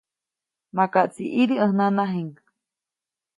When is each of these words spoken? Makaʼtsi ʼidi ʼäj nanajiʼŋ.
Makaʼtsi 0.75 1.23
ʼidi 1.33 1.55
ʼäj 1.59 1.71
nanajiʼŋ. 1.77 2.29